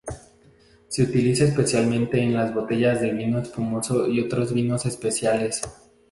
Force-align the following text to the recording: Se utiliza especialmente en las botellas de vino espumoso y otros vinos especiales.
Se 0.87 1.03
utiliza 1.03 1.45
especialmente 1.45 2.19
en 2.19 2.33
las 2.33 2.55
botellas 2.55 3.01
de 3.01 3.11
vino 3.13 3.37
espumoso 3.37 4.07
y 4.07 4.19
otros 4.19 4.51
vinos 4.51 4.87
especiales. 4.87 5.61